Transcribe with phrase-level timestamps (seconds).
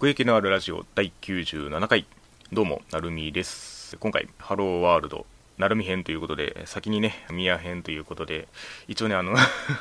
[0.00, 2.06] 奥行きのあるラジオ第97回。
[2.54, 3.98] どうもなるみです。
[3.98, 5.26] 今回ハローワールド。
[5.58, 8.48] なるみ編ということで先にねミヤ編ということで
[8.88, 9.34] 一応ねあの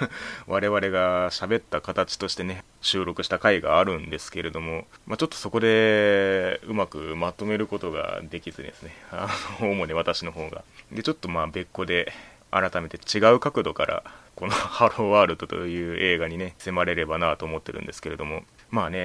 [0.46, 8.94] 我々が喋った形としてね収録した回があるんですけれども、まあ、ちょっとそこでうまくまとめることができずですね。
[9.14, 9.30] あ
[9.62, 10.66] の主に私の方が。
[10.92, 12.12] でちょっとまあ別個で
[12.52, 14.04] 改めて違う角度から
[14.36, 18.44] この ハローワールドという映画にね迫れればなと思ってるんですけれども。
[18.72, 19.00] まあね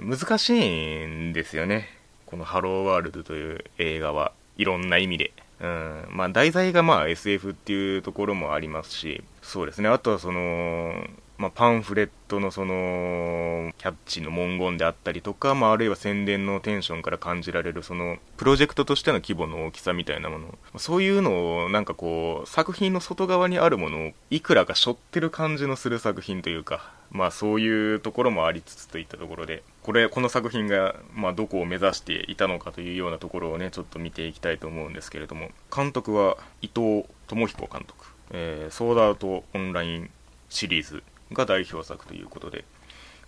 [0.00, 1.88] 難しいんですよね。
[2.26, 4.32] このハローワールドという映画は。
[4.56, 5.32] いろんな意味で。
[5.60, 6.08] うん。
[6.10, 9.24] まあ題材がまあ SF っていうところもありますし。
[9.42, 9.88] そうですね。
[9.88, 10.94] あとはその
[11.40, 20.58] まあ、パンフレットのそのキャッチの文言であったりとか、まあ、あるいは宣伝のテンションから感じられるそのプロジェクトとしての規模の大きさみたいなもの。
[20.76, 26.92] そういうのをなんかこう作品の外側にあるものをいくらか背負ってる感じのする作品というか。
[27.10, 40.10] まあそういうところもありつつといったところでこれこの作品がまあどこを目指していたのかというようなところをねちょっと見ていきたいと思うんですけれども監督は伊藤智彦監督、えー、ソードアウトオンライン
[40.48, 41.02] シリーズ
[41.32, 42.64] が代表作ということで、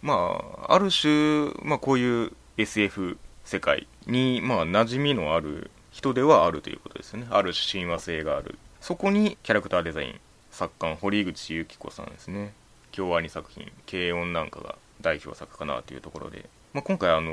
[0.01, 7.27] まあ、ある種、まあ、こういう SF 世界に、まあ、馴染みのある人ではあるということですね。
[7.31, 8.59] ある種親和性がある。
[8.81, 12.55] そこにキャラクターデザイン、作家の、堀口由紀子さんですね。
[12.93, 17.33] 京アニ作品、軽音なんかが代表作かなというところで、まあ、今回あの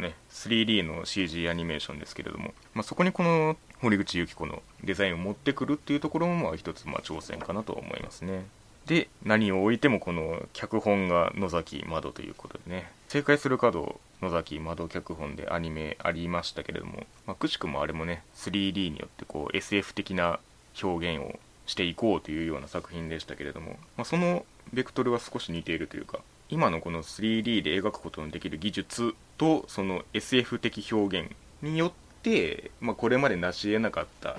[0.00, 8.46] ね、3D の CG アニメーションですけれども、まあ、そこにこの堀口由紀子のデザインを持ってくるっていうところもまあ一つまあ挑戦かなと思いますね。
[8.86, 20.38] で何を置いてもこの脚本が野崎窓ということでね正解する角野崎窓脚本でアニメありましたけれども、まあ、くしくもあれもね 3D によってこう SF 的な
[20.82, 31.30] 表現をしていこうというような作品でしたけれども、まあ、そのベクトルは少し似ているというか今のこの 3D で描くことのできる技術とその SF 的表現
[31.62, 34.36] によって、まあ、これまで成し得なかった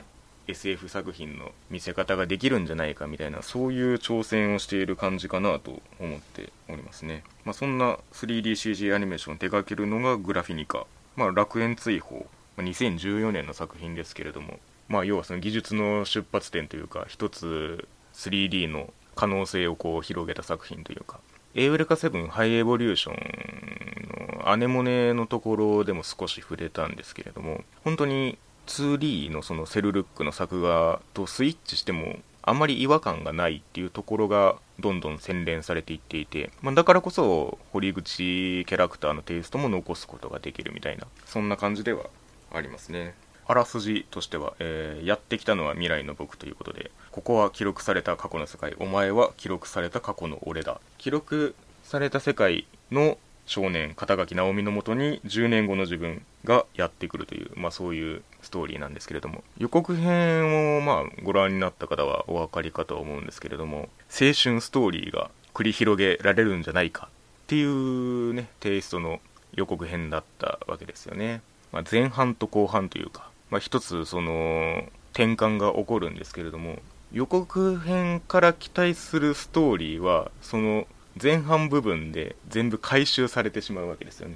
[0.47, 10.85] SF 作品の見せ方ができるんじゃないかみたいなそういう挑戦をしている感じかなと思っておりますね、まあ、そんな 3DCG アニメーションを手掛けるのがグラフィニカ、
[11.15, 21.19] まあ、楽園追放、ま、2014年の作品ですけれども、まあ、要はその技術の出発点というか一つ 3D の可能性をこう広げた作品というか。
[21.57, 28.37] エウレカ7ハイエボリューションのアネモネのところでも少し触れたんですけれども本当に
[28.67, 42.05] 2D のそのセルルックの作画とスイッチしてもあんまり違和感がないっていうところがどんどん洗練されていっていて、まあ、だからこそ堀口キャラクターのテイストも残すことができるみたいなそんな感じでは
[42.53, 43.15] ありますね。
[43.47, 50.79] あらすじとしては、えー、やってきたのは未来の僕ということでここは記録された過去の世界お前は記録された過去の俺だ。
[50.97, 59.43] 記録された世界の少年肩書直美のもとに10年後の自分がやってくるという、まあ、そういうストーリーなんですけれども。
[59.57, 67.09] 予告編をまあご覧になった方はお分かりかと思うんですけれども青春ストーリーが繰り広げられるんじゃないか
[67.43, 69.19] っていうねテイストの
[69.53, 71.41] 予告編だったわけですよね、
[71.71, 74.83] まあ、前半と後半というか、まあ、一つその
[75.13, 76.79] 転換が起こるんですけれども
[77.11, 80.87] 予告編から期待するストーリーはその
[81.21, 84.35] 前半部分で全部回収されてしまうわけですよね。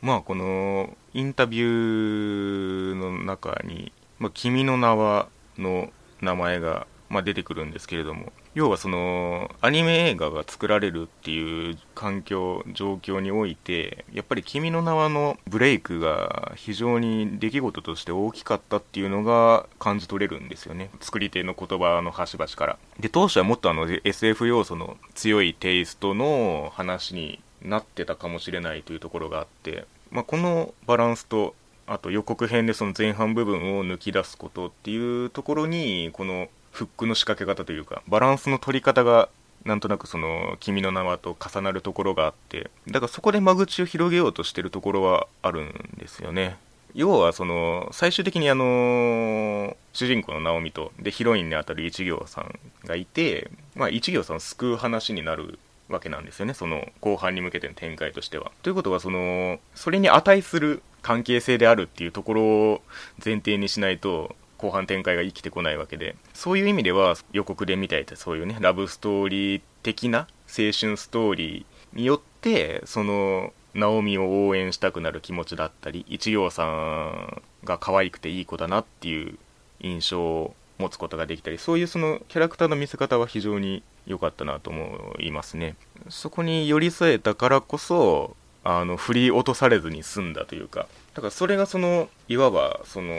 [0.00, 5.28] まあこのインタビューの中に「まあ、君の名は」
[5.58, 20.90] の名前が、まあ、出てくるんですけれども要はそのアニメ映画が作られるっていう環境状況においてやっぱり「君の名は」のブレイクが非常に出来事として大きかったっていうのが感じ取れるんですよね。
[21.00, 22.78] 作り手の言葉の端々から。
[22.98, 31.54] で当初はもっとあの SF 要素の強いテイストの話になってたかもしれないというところがあって、まあ、このバランスと
[31.86, 39.28] あと予告編でその前半部分を抜き出すことっていうところにこのフックの仕掛け方というかバランスの取り方が
[39.64, 46.56] なんとなくその「君の名は」と重なるところがあってだからそこで間口を広げようとしてるところはあるんですよね
[46.94, 55.58] 要はその最終的にあの主人公の直美とでヒロインにあたる一行さんがいて、まあ、一行さんを救う話になる
[55.88, 58.52] わけなんですよねその後半に向けての展開としては。
[58.62, 62.82] ということはそのそれに値する関係性であるっていうところを
[63.24, 79.38] 前提にしないと後半展開が生きてこないわけでそういう意味では予告で見たいってそういうねラブストーリー的な青春ストーリーによってその直美を応援したくなる気持ちだったり一行さんが可愛くていい子だなっていう
[79.80, 85.76] 印象を持つことができたりそういうそのキャラクターの見せ方は非常に良かったなと思いますね。
[86.08, 93.12] そこに寄り添えたからこそあの振り落とされずに済んだというかだからそれがそのいわばその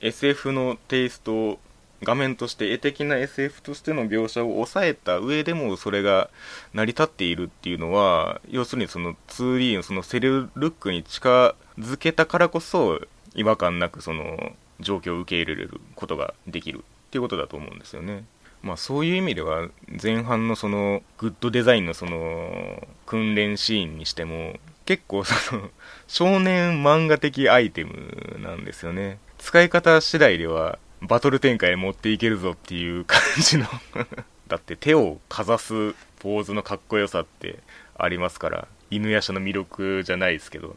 [0.00, 1.58] SF のテイスト
[2.02, 6.30] 画面として絵的な SF としての描写を抑えた上でもそれが
[6.74, 13.00] 成り立っているっていうのは要するにその 2D のそのセルルックに近づけたからこそ
[13.34, 18.24] 違和感なくその状況を受け入れることができるっていうことだと思うんですよね。
[18.62, 19.68] まあそういう意味では
[20.02, 24.54] 前半のそのグッドデザインのその訓練シーンにしても
[24.86, 25.70] 結構その
[26.06, 29.18] 少年漫画的アイテムなんですよね。
[29.38, 33.66] 使い方次第ではバトル展開持っていけるぞっていう感じの
[34.48, 37.58] だって手をかざすポーズのかっこよさって
[37.98, 40.76] ありますから犬夜叉の魅力じゃないですけど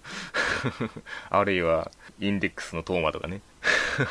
[1.29, 3.41] あるいはインデックスのトーマとかね。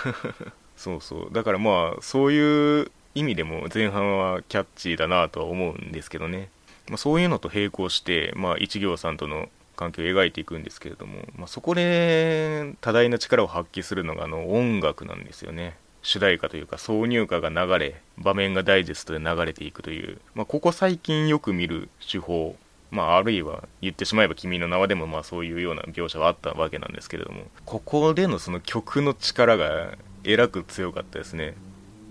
[0.77, 1.33] そうそう。
[1.33, 6.51] だからまあそういう意味でも前半はキャッチーだなとは思うんですけどね、
[6.89, 9.49] まあ、そういうのと並行して、まあ、一行さんとの
[9.79, 15.77] 関係を描いていくんですけれども、まあ、そこで多大な力を発揮するのがあの音楽なんですよね。
[16.03, 22.57] 主題歌というか挿入歌が流れ場面がダイジェストで流れていくという、まあ、ここ最近よく見る手法
[22.91, 29.93] まあ、あるいは言ってしまえば「君の名は」でもまあそういうような描写はあったわけなんですけれどもここでのその曲の力が
[30.25, 31.55] えらく強かったですね。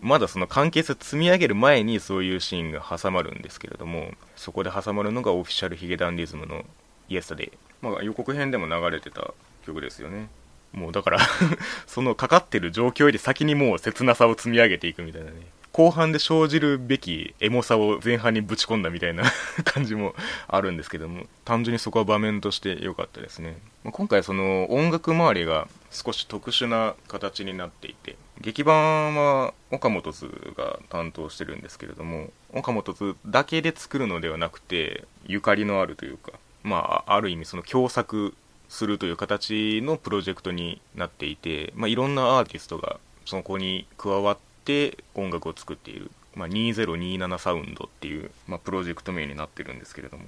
[0.01, 6.63] まだその関係性積み上げる前にそういうシーンが挟まるんですけれどもそこで挟まるのがオフィシャルヒゲダンディズムの
[7.09, 7.51] 「イエスタデイ」
[7.81, 9.33] まあ、予告編でも流れてた
[9.65, 10.29] 曲ですよね。
[10.73, 11.19] もうだから
[11.87, 15.47] そのかかってる状況より先にもう切なさを積み上げていくみたいなね。
[15.77, 19.23] 後半で生じるべきエモさを前半にぶち込んだみたいな
[19.63, 20.15] 感じも
[20.47, 36.31] あるんですけども単純にそこは場面として良かったですね、まあ、今回その音楽周りが少し特殊な形になっていて劇版は岡本図が担当してるんですけれども岡本図だけで作るのではなくてゆかりのあるというか
[36.67, 38.35] まあある意味その共作
[38.69, 50.25] するという形のプロジェクトになっていて、まあ、いろんなアーティストがそこに加わって音楽を作っている、まあ、2027サウンドっていう、まあ、プロジェクト名になってるんですけれども、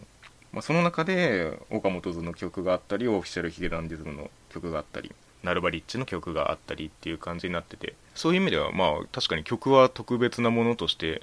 [0.53, 5.11] まあ、その中で岡本図の曲があったりオフィシャルヒゲダンディズムの曲があったり
[5.43, 7.95] ナルバリッチの曲があったりっていう感じになってて。
[8.13, 11.21] そういう意味ではまあ確かに曲は特別なものとして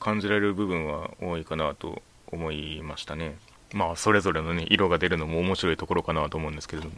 [0.00, 2.00] 感じられる部分は多いかなと
[2.32, 3.36] 思いましたね。
[3.72, 6.94] まあそれぞれのね色が出るのも面白いところかなと思うんですけれども。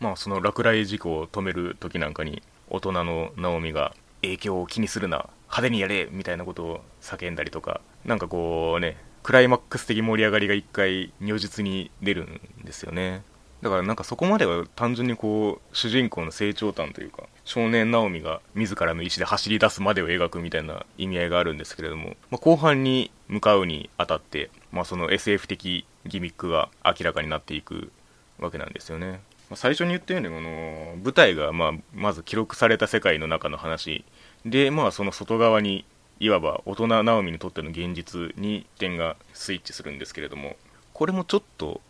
[0.00, 7.80] まあその落雷事故を止める時なんかに大人のナオミが影響を気にするな派手にやれみたいなことを叫んだりとか。
[8.04, 13.22] なんかこうねクライマックス的盛り上がりが一回如実に出るんですよね。
[13.64, 27.92] だからなんかそこまでは単純にこう主人公の成長譚というか少年直美が自らの意思で走り出すまでを描くみたいな意味合いがあるんですけれども、まあ、後半に向かうにあたって、まあ、その SF 的ギミックが明らかになっていく
[28.38, 29.20] わけなんですよね。
[29.50, 34.04] まあ、最初に言ったようにこの舞台がまあまず記録された世界の中の話
[34.44, 35.84] で、まあ、その外側に
[36.20, 40.56] いわば大人直美にとっての現実に点がスイッチするんですけれども
[40.92, 41.80] これもちょっと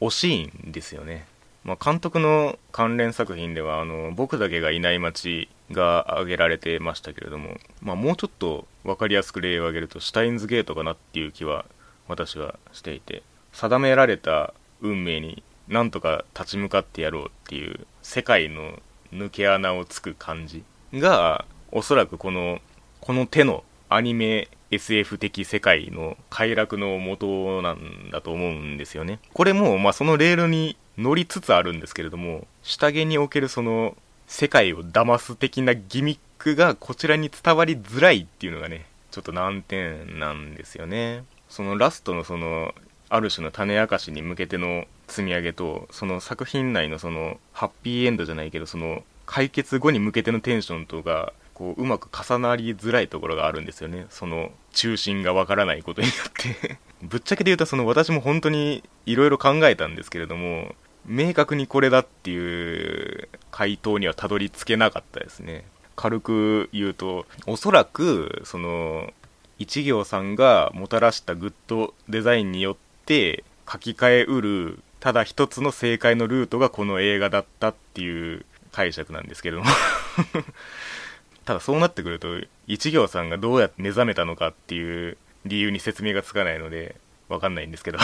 [0.00, 1.26] 惜しいんですよね。
[1.64, 11.64] まあ、監督の関連作品ではあの僕だけがいない街が挙げられてましたけれども、まあ、もうちょっと分かりやすく例を挙げるとシュタインズゲートかなっていう気は
[12.08, 13.22] 私はしていて
[13.52, 18.78] 定められた運命になんとか立ち向かってやろうっていう世界の
[19.12, 22.58] 抜け穴をつく感じがおそらくこの
[23.00, 29.18] この手のアニメ SF 的世界の快楽の元なんだと思うんですよね。
[29.34, 41.24] これもまあそのレールに乗りつつあるんですけれども下着におけるその世界を騙す的なギミックがこちらに伝わりづらいっていうのがねちょっと難点なんですよね。
[41.48, 42.74] そのラストのその
[43.12, 54.06] ある種の種明かしに向けての積み上げとその作品内のそのハッピーエンドじゃないけどその解決後に向けてのテンションとかこううまく重なりづらいところがあるんですよね。
[54.08, 56.78] その中心がわからないことによって。
[57.04, 65.64] ぶっちゃけで言うとその私も本当にいろいろ考えたんですけれども明確にこれだっていう回答にはたどり着けなかったですね。
[65.96, 69.12] 軽く言うとおそらくその
[69.58, 79.64] 一行さんがもたらしたグッドデザインによって書き換えうるただ一つの正解のルートがこの映画だったっていう解釈なんですけども。
[81.44, 86.94] ただそうなってくると一行さんがどうやって目覚めたのかっていう理由に説明がつかないので
[87.28, 87.98] わかんないんですけど。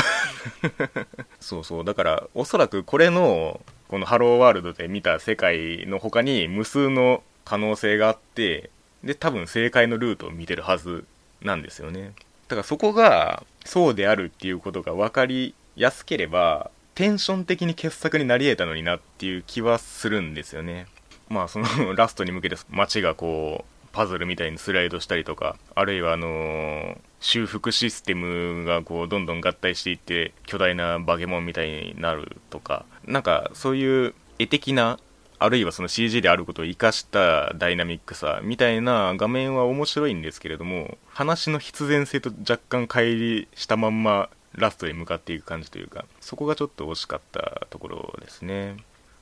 [1.39, 1.85] そうそう。
[1.85, 8.71] だからおそらくこれのこのハローワールドで見た世界の他に無数の可能性があって
[9.05, 11.07] で多分正解のルートを見てるはず
[11.41, 12.13] なんですよね。
[12.49, 20.87] だからそこがそうであるっていうことが分かりやすければテンション的に傑作になり得たのになっていう気はするんですよね。
[21.29, 34.99] まあその ラストに向けて街がこうパズルみたいにスライドしたりとかあるいはあのー、修復システムがこうどんどん合体していって巨大なバケモンみたいになるとかなんかそういう絵的な
[35.39, 48.77] あるいはその CG であることを生かしたダイナミックさみたいな画面は面白いんですけれども話の必然性と若干乖離したまんまラストへ向かっていく感じというかそこがちょっと惜しかったところですね。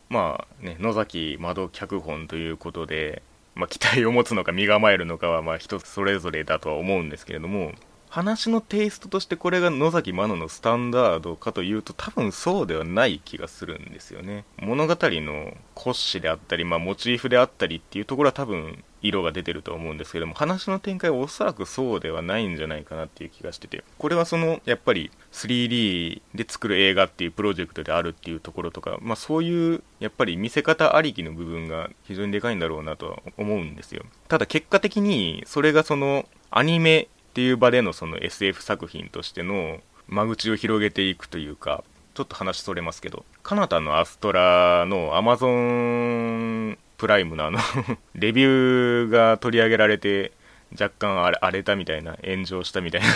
[0.08, 3.22] まあね野崎窓脚本ということで
[3.56, 7.72] まあ、期待を持つのか身構えるのかはまあ人それぞれだとは思うんですけれども
[8.16, 14.46] 話のテイストとしてこれが野崎真乃のスタンダードかというと多分そうではない気がするんですよね。
[14.56, 34.04] 物語の骨子であったり、まあ、モチーフであったりっていうところは多分色が出てると思うんですけども話の展開はおそらくそうではないんじゃないかなっていう気がしててこれはそのやっぱり 3D で作る映画っていうプロジェクトであるっていうところとか、まあ、そういうやっぱり見せ方ありきの部分が非常にでかいんだろうなとは思うんですよ。
[34.28, 47.58] ただ結果的にそれがそのアニメっていう場でのその SF 作品としての間口を広げていくというかちょっと話それますけどカナタのアストラのアマゾンプライムのあの
[48.16, 50.32] レビューが取り上げられて
[50.80, 53.06] 若干荒れたみたいな炎上したみたいな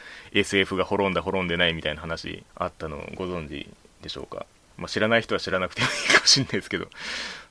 [0.32, 3.68] SF が滅んだ滅んでないみたいな話あったのをご存知
[4.00, 4.46] でしょうか、
[4.78, 6.88] まあ、知らない人は知らなくてもいいかもしれないですけど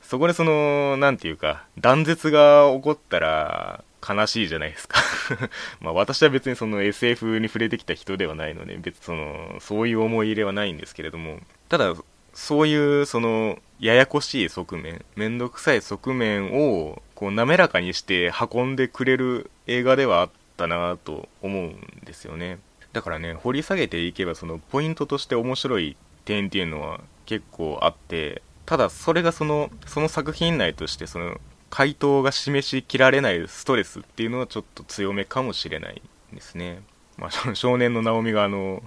[0.02, 5.00] そこでその何て言うか断絶が起こったら悲しいじゃないですか
[5.82, 11.94] まあ私は別にその SF に触れてきた人ではないので、別その、そういう思い入れはないんですけれども、ただ、
[12.34, 22.60] そういうその、ややこしい側面、めんどくさい側面を、こう滑らかにして運んでくれる映画ではあったなと思うんですよね。
[22.94, 36.02] だからね、掘り下げていけばそのポイントとして面白い点っていうのは結構あって、ただそれがその、その作品内としてその回答が示しきられないストレスっていうのはちょっと強めかもしれない
[36.34, 36.82] ですね。
[37.18, 38.84] まあ、少年のナオミがあの、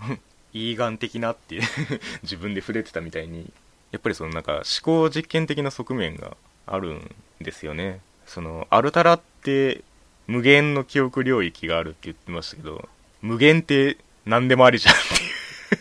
[0.52, 1.60] イーガン的なって
[2.22, 3.52] 自分で触れてたみたいに、
[3.92, 8.00] やっぱりそのなんか思考実験的な側面があるんですよね。
[8.26, 9.82] その、アルタラって
[10.26, 12.88] 無限の記憶領域があるって言ってましたけど、
[13.20, 14.98] 無限って何でもありじゃんっ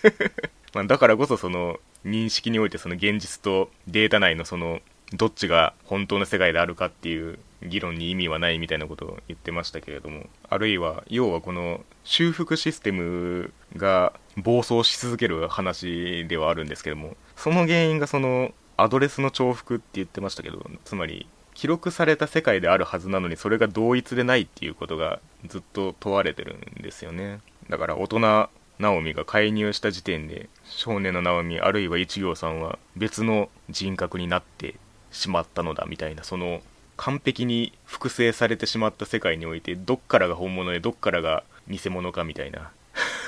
[0.01, 0.31] ていう
[0.73, 4.81] まだからこそその認識においてその現実とデータ内のその
[5.13, 27.41] どっちが本当の世界であるかっていう議論に意味はないみたいなことを言ってましたけれどもあるいは要はこの修復システムが暴走し続ける話ではあるんですけどもその原因がそのアドレスの重複って言ってましたけどつまり記録された世界であるはずなのにそれが同一でないっていうことがずっと問われてるんですよね。
[27.69, 28.49] だから大人
[28.79, 34.75] ナオミが介入した時点で少年のナオミあるいは一行さんは別の人格になって
[35.11, 36.61] しまったのだみたいなその
[36.97, 42.71] 完璧に複製されてしまった世界においてどっからが本物でどっからが偽物かみたいな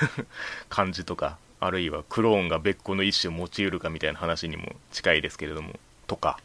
[0.70, 6.40] 感じとかあるいはクローンが別個の意思を持ち得るかみたいな話にも近いですけれどもとか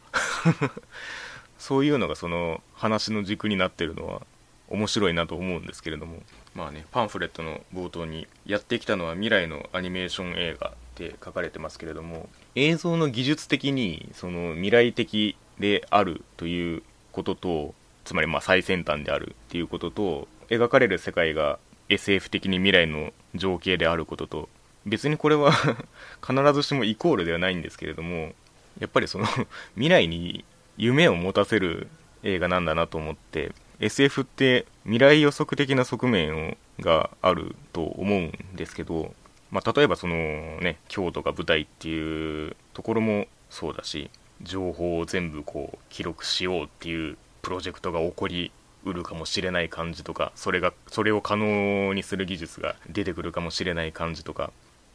[1.58, 4.22] そういうのがその話の軸になってるのは
[4.68, 6.22] 面白いなと思うんですけれども。
[6.54, 16.82] まあねパンフレットの冒頭にやってきたのは未来のアニメーション映画って書かれてますけれども映像の技術的にその未来的であるという
[17.12, 21.58] こととつまりま最先端であるっていうことと描かれる世界が
[21.90, 24.48] SF 的に未来の情景であることと
[24.86, 25.52] 別にこれは
[26.26, 28.32] 必ずしもイコールではないんですけれども
[28.80, 29.26] やっぱりその
[29.76, 30.44] 未来に
[30.78, 31.88] 夢を持たせる
[32.22, 39.14] 映画なんだなと思って SF って未来予測的な側面をがあると思うんですけど
[39.50, 40.14] まあ、例えばその
[40.60, 44.10] ね京都が舞台っていうところもそうだし
[44.42, 48.50] 情報を全部こう記録しようっていうプロジェクトが起こり
[48.84, 54.52] うるかもしれない感じとかそれがそれを可能にする技術が出てくるかもしれない感じとか。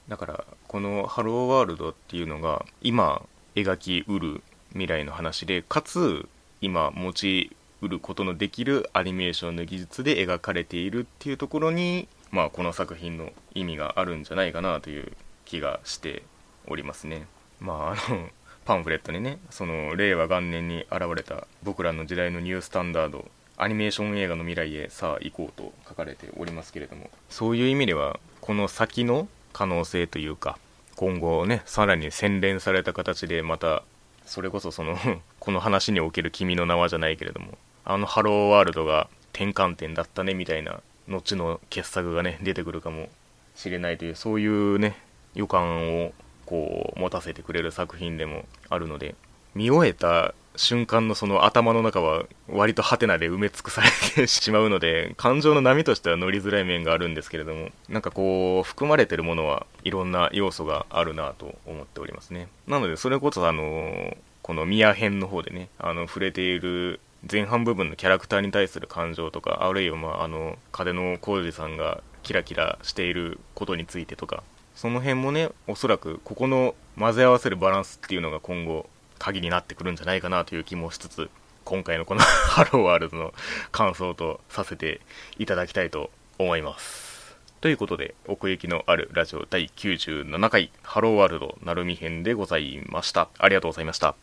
[0.08, 3.22] だからこの「ハローワールド」っていうのが今
[3.56, 6.28] 描きうる未来の話でかつ
[6.60, 15.12] 今持ちうることのできるアニメーションの技術で描かれているっていうところにまあ、この作品の意味があるんじゃないかなという
[15.46, 16.24] 気がして
[16.68, 17.28] おりますね。
[17.60, 18.30] まあ、あの
[18.66, 23.26] パンフレットにねその令和元年に現れた僕らの時代のニュースタンダード
[23.58, 30.58] アニメーション映画の未来へさあ行こうと書かれておりますけれどもそういう意味ではこの先の可能性というか
[30.96, 33.84] 今後ねさらに洗練された形でまた
[34.26, 34.98] それこそその
[35.40, 43.10] この話における君の名はじゃないけれどもあのハローワールドが転換点だったねみたいな後の傑作がね出てくるかも
[43.56, 44.96] しれないというそういうね
[45.36, 46.14] 予感を
[46.46, 49.16] こう持たせてくれる作品でもあるので
[49.56, 67.00] 見終えた瞬間のその頭の中は割とハテナで埋め尽くされてしまうので感情の波としては乗りづらい面があるんですけれどもなんかこう含まれてるものはいろんな要素があるなと思っておりますねなのでそれこそあのこのミヤ編の方でねあの触れている
[67.30, 74.44] 前半部分のキャラクターに対する感情とかあるいはまああの風の浩二さんがキラキラしていることについてとか
[74.76, 81.30] その辺もねおそらくここの混ぜ合わせるバランスっていうのが今後鍵になってくるんじゃないかなという気もしつつ
[81.64, 83.34] 今回のこのハローワールドの
[83.72, 85.02] 感想とさせて
[85.38, 86.10] いただきたいと
[86.40, 87.38] 思います。
[87.62, 93.30] ということで奥行きのあるラジオ第97回ハローワールドなるみ編でございました。
[93.38, 94.16] ありがとうございました。